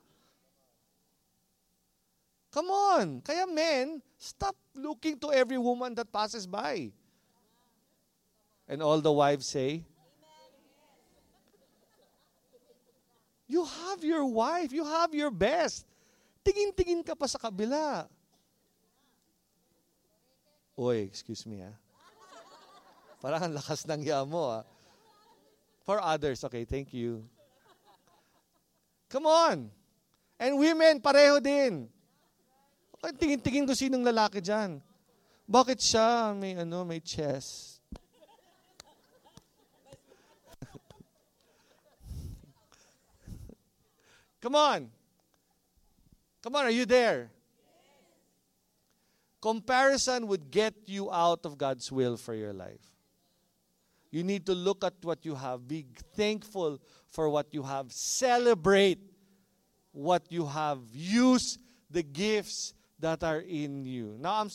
[2.51, 3.23] Come on.
[3.23, 6.91] Kaya men, stop looking to every woman that passes by.
[8.67, 9.87] And all the wives say,
[13.47, 14.75] You have your wife.
[14.75, 15.87] You have your best.
[16.43, 18.11] Tingin-tingin ka pa sa kabila.
[20.75, 21.71] Oy, excuse me ha.
[23.23, 24.67] Parang ang lakas ng hiya mo ha.
[25.87, 27.23] For others, okay, thank you.
[29.09, 29.71] Come on.
[30.35, 31.89] And women, pareho din.
[32.99, 34.83] Okay, tingin-tingin ko sinong lalaki dyan.
[35.47, 37.79] Bakit siya may ano, may chest?
[44.43, 44.91] Come on.
[46.43, 47.31] Come on, are you there?
[49.39, 52.96] Comparison would get you out of God's will for your life.
[54.17, 55.85] You need to look at what you have, be
[56.17, 56.81] thankful
[57.13, 58.99] for what you have, celebrate
[59.93, 61.59] what you have, use
[61.91, 64.17] the gifts that are in you.
[64.19, 64.49] Now, I'm,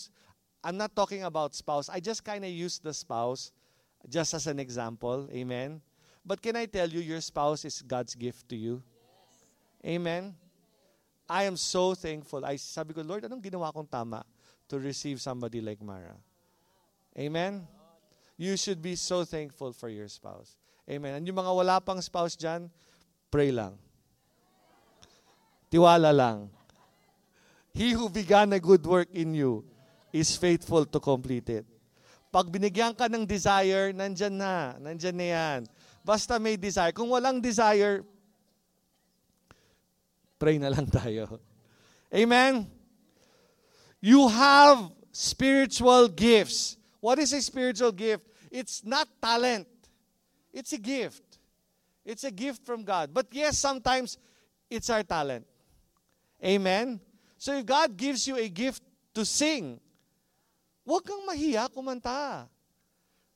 [0.64, 1.90] I'm not talking about spouse.
[1.90, 3.52] I just kind of use the spouse
[4.10, 5.30] just as an example.
[5.32, 5.80] Amen.
[6.26, 8.82] But can I tell you, your spouse is God's gift to you?
[9.86, 10.34] Amen.
[11.30, 12.44] I am so thankful.
[12.46, 14.26] I sabi ko, Lord, anong ginawa kong tama
[14.70, 16.18] to receive somebody like Mara?
[17.16, 17.68] Amen.
[18.42, 20.58] You should be so thankful for your spouse.
[20.90, 21.14] Amen.
[21.14, 22.74] And yung mga wala pang spouse dyan,
[23.30, 23.78] pray lang.
[25.70, 26.50] Tiwala lang.
[27.70, 29.62] He who began a good work in you
[30.10, 31.70] is faithful to complete it.
[32.34, 34.74] Pag binigyan ka ng desire, nandyan na.
[34.82, 35.60] Nandyan na yan.
[36.02, 36.98] Basta may desire.
[36.98, 38.02] Kung walang desire,
[40.42, 41.38] pray na lang tayo.
[42.10, 42.66] Amen?
[44.02, 46.82] You have spiritual gifts.
[46.98, 48.31] What is a spiritual gift?
[48.52, 49.68] It's not talent.
[50.52, 51.24] It's a gift.
[52.04, 53.14] It's a gift from God.
[53.14, 54.18] But yes, sometimes
[54.70, 55.48] it's our talent.
[56.44, 57.00] Amen?
[57.38, 58.84] So if God gives you a gift
[59.16, 59.80] to sing,
[60.86, 62.48] huwag kang mahiya kumanta.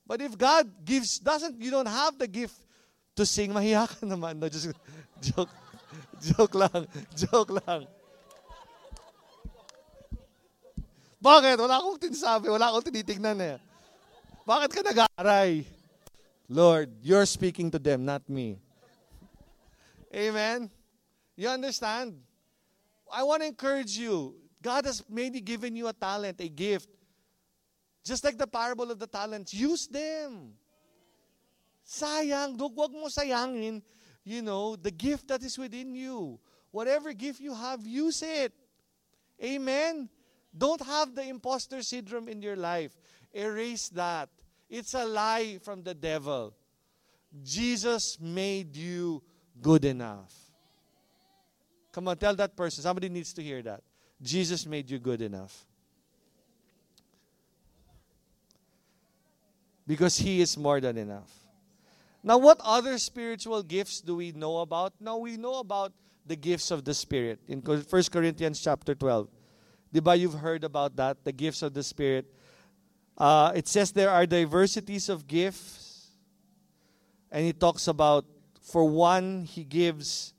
[0.06, 2.60] But if God gives, doesn't, you don't have the gift
[3.16, 4.38] to sing, mahiya ka naman.
[4.38, 4.70] No, just,
[5.22, 5.50] joke.
[6.22, 6.88] joke lang.
[7.16, 7.88] Joke lang.
[11.22, 11.58] Bakit?
[11.58, 12.46] Wala akong tinasabi.
[12.54, 13.58] Wala akong tinitignan eh.
[14.46, 15.66] Bakit ka nag-aaray?
[16.48, 18.62] Lord, you're speaking to them, not me.
[20.14, 20.70] Amen?
[21.36, 22.16] You understand?
[23.12, 24.36] I want to encourage you.
[24.62, 26.90] God has maybe given you a talent, a gift.
[28.06, 30.54] Just like the parable of the talents, use them.
[31.86, 33.82] Sayang, huwag mo sayangin
[34.26, 36.40] you know, the gift that is within you.
[36.72, 38.52] Whatever gift you have, use it.
[39.42, 40.10] Amen.
[40.58, 42.98] Don't have the imposter syndrome in your life.
[43.36, 44.30] Erase that.
[44.70, 46.56] It's a lie from the devil.
[47.44, 49.22] Jesus made you
[49.62, 50.34] good enough.
[51.92, 52.82] Come on, tell that person.
[52.82, 53.82] Somebody needs to hear that.
[54.22, 55.66] Jesus made you good enough.
[59.86, 61.32] Because He is more than enough.
[62.24, 64.94] Now, what other spiritual gifts do we know about?
[65.00, 65.94] Now, we know about
[66.26, 69.30] the gifts of the Spirit in 1 Corinthians chapter 12.
[69.94, 72.26] Diba you've heard about that, the gifts of the Spirit.
[73.18, 76.10] Uh, it says there are diversities of gifts.
[77.32, 78.26] And he talks about,
[78.62, 80.34] for one, he gives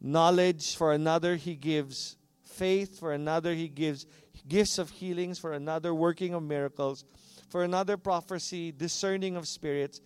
[0.00, 0.76] knowledge.
[0.76, 2.98] For another, he gives faith.
[2.98, 4.06] For another, he gives
[4.46, 5.38] gifts of healings.
[5.38, 7.04] For another, working of miracles.
[7.48, 10.00] For another, prophecy, discerning of spirits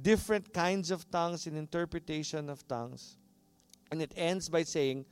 [0.00, 3.16] different kinds of tongues and interpretation of tongues.
[3.90, 5.04] And it ends by saying,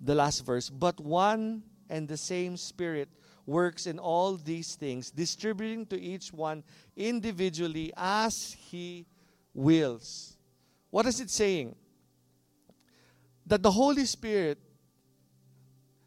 [0.00, 3.08] the last verse, but one and the same Spirit
[3.48, 6.62] works in all these things, distributing to each one
[6.96, 9.06] individually as He
[9.54, 10.36] wills.
[10.90, 11.74] What is it saying?
[13.46, 14.58] That the Holy Spirit.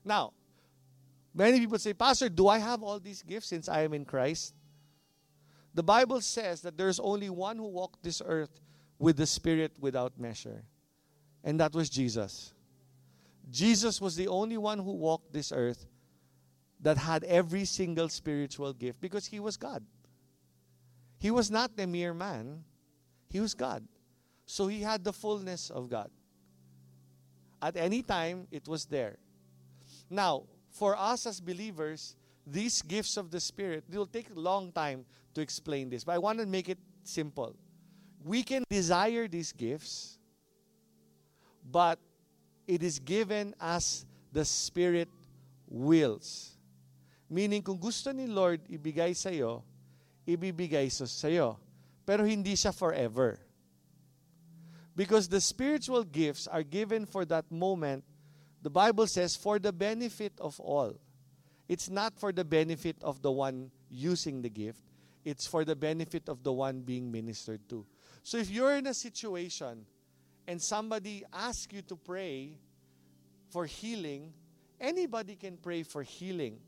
[0.05, 0.33] Now,
[1.33, 4.53] many people say, Pastor, do I have all these gifts since I am in Christ?
[5.73, 8.61] The Bible says that there's only one who walked this earth
[8.99, 10.63] with the Spirit without measure,
[11.43, 12.53] and that was Jesus.
[13.49, 15.87] Jesus was the only one who walked this earth
[16.81, 19.83] that had every single spiritual gift because he was God.
[21.19, 22.63] He was not a mere man,
[23.29, 23.87] he was God.
[24.45, 26.09] So he had the fullness of God.
[27.61, 29.17] At any time, it was there.
[30.09, 32.15] Now, for us as believers,
[32.45, 35.05] these gifts of the Spirit, it will take a long time
[35.35, 37.55] to explain this, but I want to make it simple.
[38.23, 40.17] We can desire these gifts,
[41.71, 41.99] but
[42.67, 45.09] it is given as the Spirit
[45.67, 46.50] wills.
[47.31, 49.63] Meaning, kung gusto ni Lord ibigay sa iyo,
[50.27, 51.55] ibibigay sa iyo.
[52.03, 53.39] Pero hindi siya forever.
[54.99, 58.03] Because the spiritual gifts are given for that moment,
[58.61, 60.99] the Bible says, for the benefit of all.
[61.71, 64.83] It's not for the benefit of the one using the gift,
[65.23, 67.85] it's for the benefit of the one being ministered to.
[68.23, 69.85] So if you're in a situation
[70.47, 72.59] and somebody asks you to pray
[73.49, 74.33] for healing,
[74.81, 76.59] anybody can pray for healing.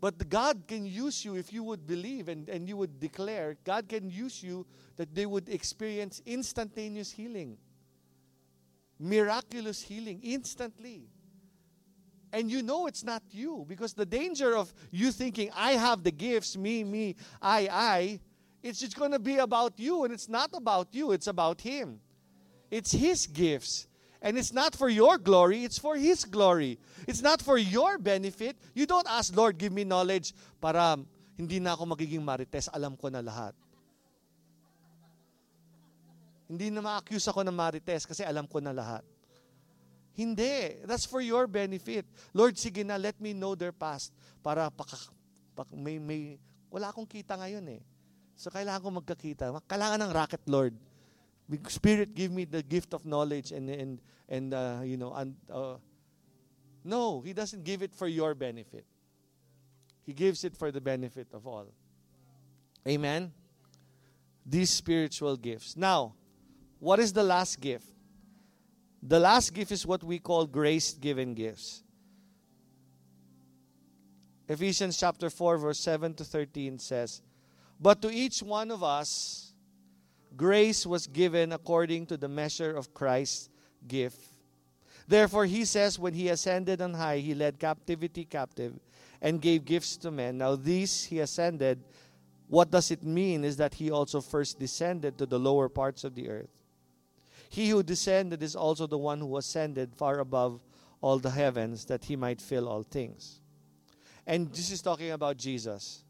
[0.00, 3.88] But God can use you if you would believe and, and you would declare, God
[3.88, 4.64] can use you
[4.96, 7.58] that they would experience instantaneous healing,
[8.98, 11.08] miraculous healing instantly.
[12.32, 16.12] And you know it's not you because the danger of you thinking, I have the
[16.12, 18.20] gifts, me, me, I, I,
[18.62, 22.00] it's just going to be about you and it's not about you, it's about Him.
[22.70, 23.87] It's His gifts.
[24.18, 26.78] And it's not for your glory, it's for His glory.
[27.06, 28.58] It's not for your benefit.
[28.74, 30.98] You don't ask, Lord, give me knowledge para
[31.38, 33.54] hindi na ako magiging marites, alam ko na lahat.
[36.50, 39.06] Hindi na ma-accuse ako ng marites kasi alam ko na lahat.
[40.18, 40.82] Hindi.
[40.82, 42.02] That's for your benefit.
[42.34, 44.10] Lord, sige na, let me know their past
[44.42, 44.98] para paka,
[45.54, 46.42] paka, may, may,
[46.74, 47.82] wala akong kita ngayon eh.
[48.34, 49.54] So, kailangan ko magkakita.
[49.70, 50.74] Kailangan ng racket, Lord.
[51.68, 55.74] Spirit, give me the gift of knowledge and, and, and uh, you know, and, uh,
[56.84, 58.84] no, He doesn't give it for your benefit.
[60.04, 61.66] He gives it for the benefit of all.
[62.86, 63.32] Amen?
[64.44, 65.76] These spiritual gifts.
[65.76, 66.14] Now,
[66.78, 67.86] what is the last gift?
[69.02, 71.82] The last gift is what we call grace given gifts.
[74.48, 77.20] Ephesians chapter 4, verse 7 to 13 says,
[77.78, 79.47] But to each one of us,
[80.36, 83.48] grace was given according to the measure of Christ's
[83.86, 84.20] gift.
[85.06, 88.74] Therefore, he says, when he ascended on high, he led captivity captive
[89.22, 90.38] and gave gifts to men.
[90.38, 91.82] Now, these he ascended.
[92.48, 96.14] What does it mean is that he also first descended to the lower parts of
[96.14, 96.50] the earth.
[97.48, 100.62] He who descended is also the one who ascended far above
[101.00, 103.40] all the heavens that he might fill all things.
[104.26, 106.04] And this is talking about Jesus.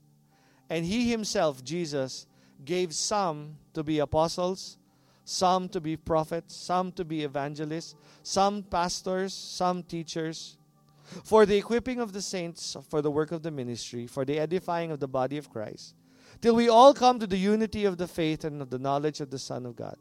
[0.68, 2.26] And he himself, Jesus,
[2.64, 4.78] gave some to be apostles,
[5.24, 10.56] some to be prophets, some to be evangelists, some pastors, some teachers,
[11.24, 14.90] for the equipping of the saints, for the work of the ministry, for the edifying
[14.90, 15.94] of the body of Christ,
[16.40, 19.30] till we all come to the unity of the faith and of the knowledge of
[19.30, 19.96] the Son of God,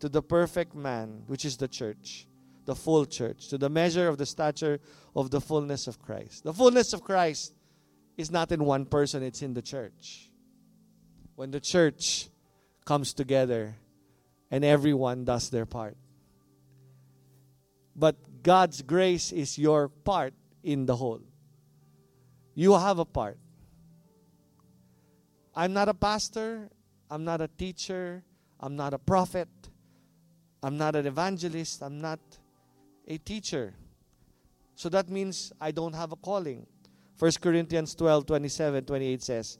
[0.00, 2.26] to the perfect man, which is the church,
[2.64, 4.80] the full church, to the measure of the stature
[5.14, 6.44] of the fullness of Christ.
[6.44, 7.54] The fullness of Christ
[8.16, 10.30] is not in one person, it's in the church.
[11.36, 12.28] When the church
[12.84, 13.74] comes together
[14.50, 15.96] and everyone does their part.
[17.96, 21.20] But God's grace is your part in the whole.
[22.54, 23.38] You have a part.
[25.54, 26.68] I'm not a pastor,
[27.10, 28.24] I'm not a teacher,
[28.58, 29.48] I'm not a prophet,
[30.62, 32.18] I'm not an evangelist, I'm not
[33.06, 33.74] a teacher.
[34.74, 36.66] So that means I don't have a calling.
[37.18, 39.58] 1 Corinthians 12 27 28 says,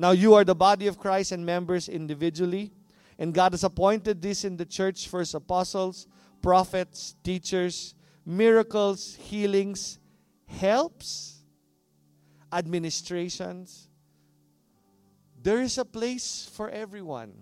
[0.00, 2.72] Now you are the body of Christ and members individually,
[3.18, 6.06] and God has appointed this in the church first apostles,
[6.40, 7.94] prophets, teachers,
[8.24, 9.98] miracles, healings,
[10.46, 11.42] helps,
[12.50, 13.90] administrations.
[15.42, 17.34] There is a place for everyone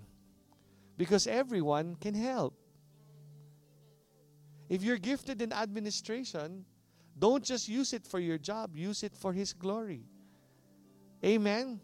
[0.97, 2.55] because everyone can help.
[4.69, 6.65] If you're gifted in administration,
[7.17, 10.03] don't just use it for your job, use it for His glory.
[11.25, 11.81] Amen.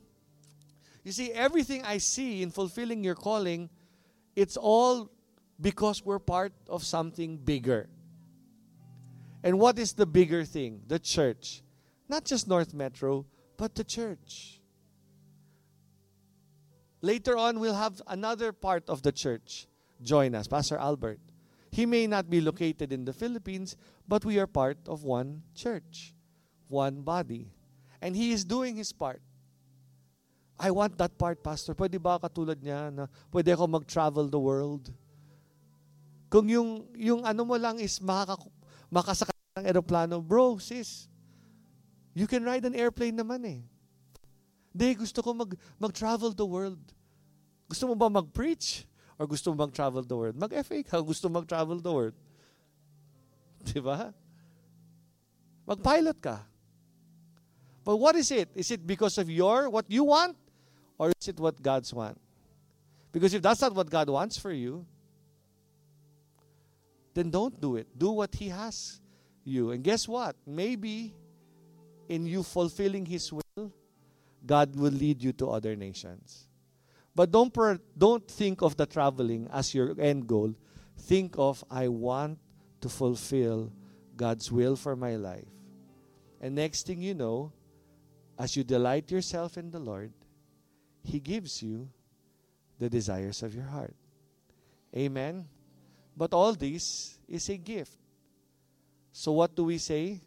[1.05, 3.68] You see, everything I see in fulfilling your calling,
[4.34, 5.11] it's all
[5.61, 7.88] because we're part of something bigger.
[9.42, 10.80] And what is the bigger thing?
[10.88, 11.62] The church.
[12.09, 13.26] Not just North Metro,
[13.59, 14.61] but the church.
[17.02, 19.66] Later on, we'll have another part of the church
[20.02, 21.20] join us, Pastor Albert.
[21.70, 23.76] He may not be located in the Philippines,
[24.09, 26.14] but we are part of one church,
[26.68, 27.52] one body.
[28.00, 29.20] And he is doing his part.
[30.59, 31.74] I want that part, Pastor.
[31.74, 34.86] Pwede ba katulad niya na pwede ako mag-travel the world?
[36.30, 38.46] Kung yung, yung ano mo lang is makaka,
[38.90, 41.11] makasakay ng aeroplano, bro, sis,
[42.14, 43.61] you can ride an airplane naman eh.
[44.74, 46.82] Hindi, gusto ko mag, mag-travel the world.
[47.70, 48.86] Gusto mo ba mag-preach?
[49.18, 50.34] Or gusto mo mag-travel the world?
[50.38, 52.16] Mag-FA ka, gusto mag-travel the world.
[53.62, 54.11] Di ba?
[55.66, 56.42] Mag-pilot ka.
[57.84, 58.50] But what is it?
[58.55, 60.34] Is it because of your, what you want?
[60.99, 62.20] Or is it what God's want?
[63.12, 64.86] Because if that's not what God wants for you,
[67.14, 67.86] then don't do it.
[67.97, 69.01] Do what He has
[69.45, 69.70] you.
[69.70, 70.36] And guess what?
[70.47, 71.14] Maybe
[72.09, 73.72] in you fulfilling His will,
[74.45, 76.49] God will lead you to other nations.
[77.14, 80.55] But don't per, don't think of the traveling as your end goal.
[80.99, 82.38] Think of I want
[82.80, 83.72] to fulfill
[84.16, 85.49] God's will for my life.
[86.40, 87.53] And next thing you know,
[88.38, 90.12] as you delight yourself in the Lord,
[91.05, 91.88] He gives you
[92.78, 93.94] the desires of your heart.
[94.96, 95.46] Amen.
[96.16, 97.92] But all this is a gift.
[99.12, 100.20] So what do we say?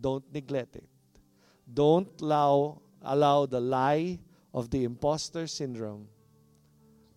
[0.00, 0.88] Don't neglect it.
[1.72, 4.18] Don't allow, allow the lie
[4.54, 6.08] of the imposter syndrome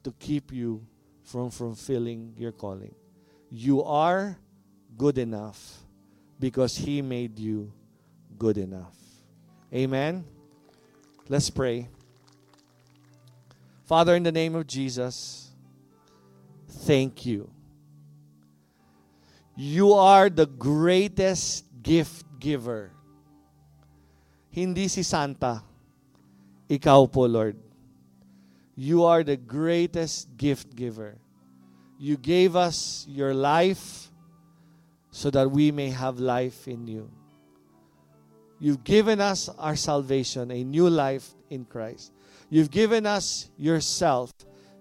[0.03, 0.85] to keep you
[1.23, 2.95] from fulfilling your calling.
[3.49, 4.37] You are
[4.97, 5.77] good enough
[6.39, 7.71] because He made you
[8.37, 8.95] good enough.
[9.73, 10.25] Amen.
[11.29, 11.87] Let's pray.
[13.91, 15.51] Father, in the name of Jesus,
[16.87, 17.51] thank you.
[19.53, 22.95] You are the greatest gift giver.
[24.47, 25.59] Hindi si Santa,
[26.71, 27.59] ikaw po, Lord.
[28.79, 31.19] You are the greatest gift giver.
[31.99, 34.07] You gave us your life
[35.11, 37.11] so that we may have life in you.
[38.57, 42.15] You've given us our salvation, a new life in Christ.
[42.51, 44.33] You've given us yourself,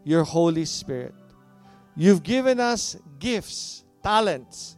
[0.02, 1.14] your Holy Spirit.
[1.96, 4.76] You've given us gifts, talents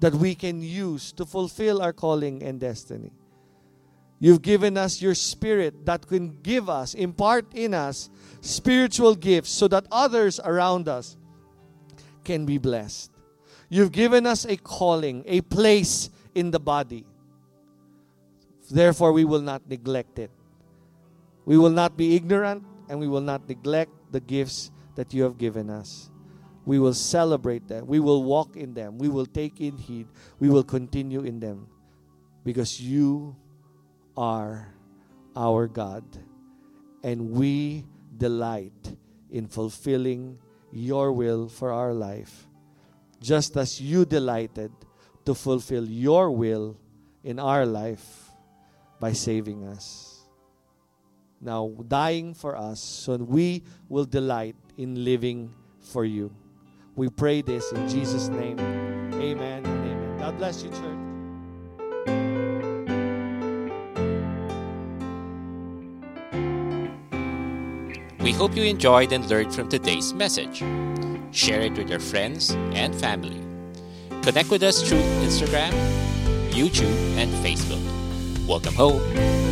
[0.00, 3.12] that we can use to fulfill our calling and destiny.
[4.18, 8.08] You've given us your spirit that can give us, impart in us
[8.40, 11.18] spiritual gifts so that others around us
[12.24, 13.10] can be blessed.
[13.68, 17.04] You've given us a calling, a place in the body.
[18.70, 20.30] Therefore, we will not neglect it.
[21.46, 25.38] We will not be ignorant and we will not neglect the gifts that you have
[25.38, 26.10] given us.
[26.66, 27.86] We will celebrate them.
[27.86, 28.98] We will walk in them.
[28.98, 30.08] We will take in heed.
[30.40, 31.68] We will continue in them
[32.44, 33.36] because you
[34.16, 34.74] are
[35.36, 36.04] our God.
[37.04, 37.86] And we
[38.18, 38.96] delight
[39.30, 40.38] in fulfilling
[40.72, 42.48] your will for our life,
[43.22, 44.72] just as you delighted
[45.24, 46.76] to fulfill your will
[47.22, 48.30] in our life
[48.98, 50.15] by saving us.
[51.40, 56.30] Now, dying for us, so we will delight in living for you.
[56.94, 58.58] We pray this in Jesus' name.
[58.58, 60.18] Amen and amen.
[60.18, 61.06] God bless you, church.
[68.26, 70.64] We hope you enjoyed and learned from today's message.
[71.30, 73.40] Share it with your friends and family.
[74.22, 75.70] Connect with us through Instagram,
[76.50, 77.78] YouTube, and Facebook.
[78.48, 79.45] Welcome home.